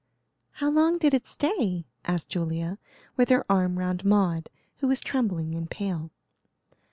[0.53, 2.79] "How long did it stay?" asked Julia,
[3.17, 6.09] with her arm round Maud, who was trembling and pale.